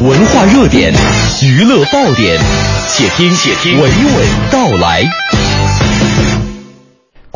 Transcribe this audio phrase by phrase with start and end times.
[0.00, 0.94] 文化热点，
[1.42, 2.38] 娱乐爆点，
[2.88, 5.02] 且听且听娓娓道来。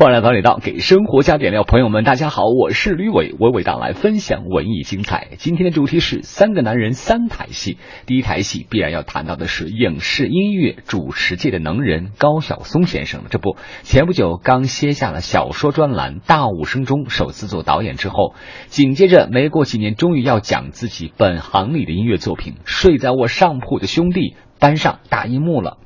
[0.00, 1.62] 欢迎来早点到，给生活加点料。
[1.62, 5.28] 朋友们，大家好，我是吕伟，娓娓道来分享文艺精彩。
[5.36, 7.76] 今天的主题是三个男人三台戏。
[8.06, 13.24] 第一台戏必然要谈到的是影视音乐主持界的能人高晓松先生。
[13.28, 18.32] 这不，前不久刚歇下了小说专栏《大武生中》首次做导演之后，
[18.68, 24.20] 紧接着没过几年，终于要讲自己本行里的音乐作品《睡在我上铺的兄弟》
[24.58, 25.76] 搬上大银幕了。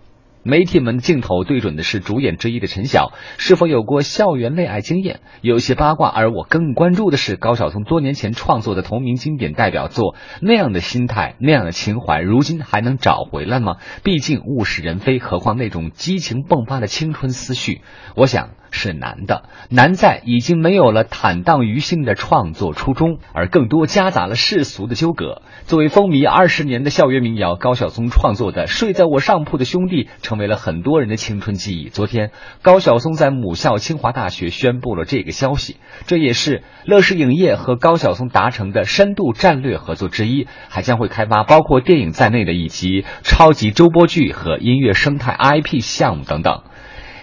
[0.45, 5.21] 媒体们镜头对准的是主演之一的陈晓，是否有过校园恋爱经验？
[5.41, 6.09] 有些八卦。
[6.09, 13.77] 而我更关注的是高晓松多年前创作的同名经典代表作，那样的心态，那样的情怀，如今还能找回来吗？
[14.03, 17.81] 毕竟物是人非，何况那种激情迸发的青春思绪？
[18.15, 18.51] 我想。
[18.75, 25.43] 是难的，难在已经没有了坦荡于心的创作初衷，而更多夹杂了世俗的纠葛。
[25.65, 31.89] 作为风靡二十年的校园民谣，高晓松创作的《睡在我上铺的兄弟》成为了很多人的青春记忆。
[31.89, 46.65] 昨天，高晓松在母校清华大学宣布了这个消息，这也是乐视影业和高晓松达成的深度战略合作之一，还将会开发包括电影在内的以及超级周播剧和音乐生态 IP 项目等等。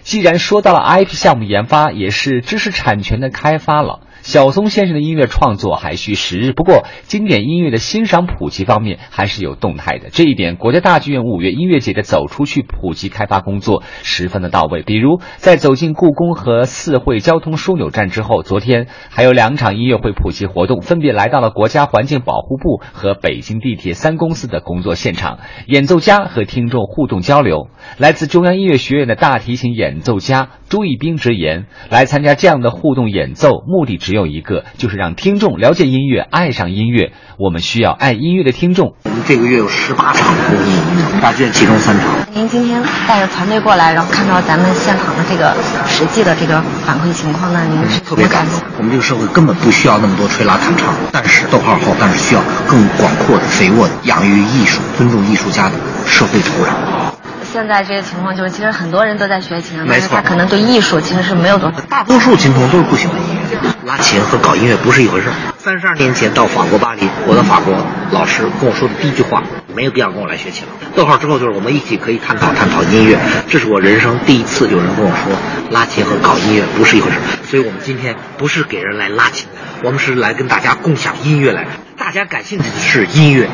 [0.04, 4.02] 既然说到了 IP 项目研发，也是知识产权的开发了。
[4.22, 10.10] 小松先生的音乐创作还需时日，不过经典音乐的欣赏普及方面还是有动态的。
[10.12, 14.84] 这一点，国家大剧院五月音乐节的走出去普及开发工作十分的到位。
[14.84, 27.70] 比如，在走进故宫和四惠交通枢纽站之后，昨天还有两场音乐会普及活动，分别来到了国家环境保护部和北京地铁三公司的工作现场，演奏家和听众互动交流。
[27.98, 34.11] 来自中央音乐学院的大提琴演奏家朱一冰直言，来参加这样的互动演奏，目的只。
[34.12, 37.14] 只有一个，就是让听众了解音乐，爱上音乐。
[37.38, 38.96] 我们需要爱音乐的听众。
[39.06, 40.76] 我们这个月有十八场公益，
[41.22, 42.10] 大剧院其中三场。
[42.34, 45.56] 您今天带着团队过来，然后看到咱们现场的这个
[45.88, 48.60] 实际的这个反馈情况呢，您是特别感动。
[48.78, 55.76] 我们这个社会根本不需要那么多吹拉弹唱，但是逗号后，但是需要更广阔的、肥沃的、养育艺术、尊重艺术家的
[56.06, 57.21] 社会土壤。
[57.52, 61.82] 现在这个情况就是，其实很多人都在学琴，但是他可能对艺术其实是没有多少。
[61.90, 65.28] 大多数琴童都是不喜欢音乐，拉琴和搞音乐不是一回事。
[65.58, 67.76] 三十二年前到法国巴黎，我的法国
[68.12, 69.44] 老师跟我说的第一句话，
[69.76, 70.70] 没有必要跟我来学琴了。
[70.96, 73.20] 逗号之后就是我们一起可以探讨探讨音乐，
[73.50, 75.38] 这是我人生第一次有人跟我说
[75.72, 77.18] 拉琴和搞音乐不是一回事。
[77.44, 79.50] 所以我们今天不是给人来拉琴，
[79.84, 81.68] 我们是来跟大家共享音乐来。
[81.98, 83.50] 大家感兴趣的是音乐，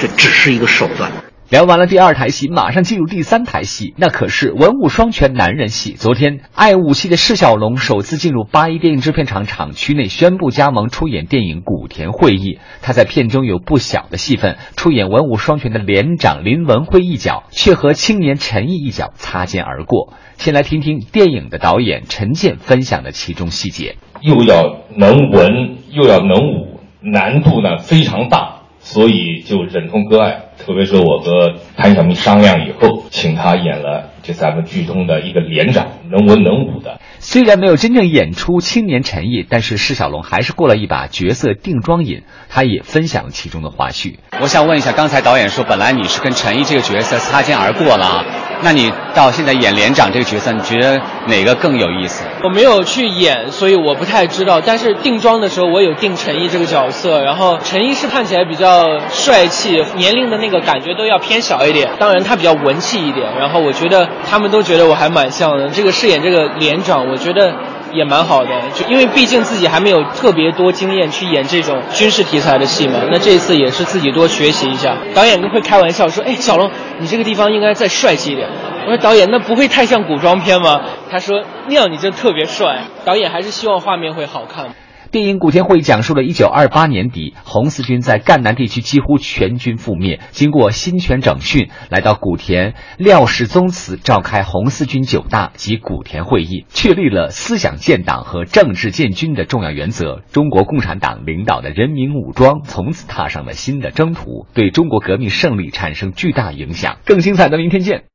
[0.00, 1.10] 这只是一个手段。
[1.50, 5.94] 聊完了第二台戏，马上进入第三台戏，那可是文武双全男人戏。
[5.94, 12.54] 昨天，爱武戏的释小龙首次进入八一电影制片厂厂区内，宣布加盟出演电影《古田会议》。
[12.82, 20.12] 他在片中有不小的戏份，出演文武双全的连长林文辉一角，却和青年陈毅一角擦肩而过。
[20.36, 28.58] 先来听听电影的导演陈建分享的其中细节：又要能文，又要能武，难度呢非常大。
[28.82, 37.00] 所以就忍痛割爱，特别是我和潘晓明商量以后，请他演了这三个剧中的一个连长，能文能武的。
[37.18, 44.16] 虽然没有真正演出青年陈毅，但是释小龙还是过了一把角色定妆瘾，他也分享了其中的花絮。
[44.40, 48.24] 我想问一下，刚才导演说本来你是跟陈毅这个角色擦肩而过了，
[48.62, 52.24] 那你到现在演连长这个角色，你觉得哪个更有意思？
[52.42, 54.60] 我没有去演，所以我不太知道。
[54.60, 61.90] 但是定妆的时候，我有定陈毅这个角色，然后陈毅是看起来比较帅气，年龄的那个感觉都要偏小一点。
[61.98, 65.68] 当然他比较文气一点，然后我觉得他们都觉得我还蛮像的。
[65.68, 67.00] 这个饰演这个连长。
[67.10, 67.54] 我觉得
[67.92, 73.00] 也蛮好的，就因为毕竟自己还没有特别多经验去演这种军事题材的戏嘛。
[73.10, 74.96] 那这一次也是自己多学习一下。
[75.14, 78.48] 导演会开玩笑说：“哎，小龙，你这个地方应该再帅气一点。”
[78.86, 80.80] 我说：“导演，那不会太像古装片吗？”
[81.10, 84.74] 他说：“那样你就特别帅。”导演还是希望画面会好看。
[85.10, 90.20] 电影《古田会议》讲述了1928年底，红四军在赣南地区几乎全军覆灭。
[90.30, 100.22] 经过新权整训，来到古田，廖氏宗祠召开红四军九大及古田会议，确立了思想建党和政治建军的重要原则。
[100.30, 106.98] 中国共产党领导的人民武装从此踏上了新的征途，对中国革命胜利产生巨大影响。
[107.04, 108.09] 更精彩的明天见。